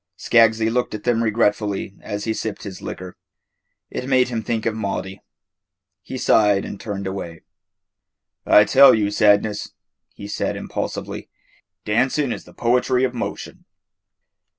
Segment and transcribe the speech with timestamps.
[0.17, 3.15] Skaggsy looked at them regretfully as he sipped his liquor.
[3.91, 5.21] It made him think of Maudie.
[6.01, 7.43] He sighed and turned away.
[8.43, 9.73] "I tell you, Sadness,"
[10.15, 11.29] he said impulsively,
[11.85, 13.65] "dancing is the poetry of motion."